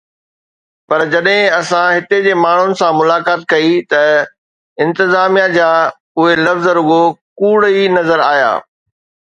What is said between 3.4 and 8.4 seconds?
ڪئي ته انتظاميه جا اهي لفظ رڳو ڪوڙ ئي نظر